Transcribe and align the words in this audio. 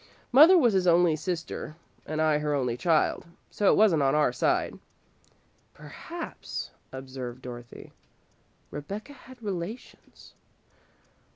Mother 0.31 0.57
was 0.57 0.73
his 0.73 0.87
only 0.87 1.15
sister, 1.15 1.75
and 2.07 2.19
I 2.19 2.39
her 2.39 2.55
only 2.55 2.75
child, 2.75 3.23
so 3.51 3.71
it 3.71 3.75
wasn't 3.77 4.01
on 4.01 4.15
our 4.15 4.33
side." 4.33 4.79
"Perhaps," 5.75 6.71
observed 6.91 7.43
Dorothy, 7.43 7.83
"Aunt 7.91 7.93
Rebecca 8.71 9.13
had 9.13 9.43
relations." 9.43 10.33